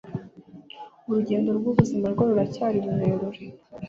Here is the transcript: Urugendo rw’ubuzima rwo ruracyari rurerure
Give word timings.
Urugendo 1.07 1.49
rw’ubuzima 1.57 2.05
rwo 2.13 2.23
ruracyari 2.29 2.77
rurerure 2.85 3.41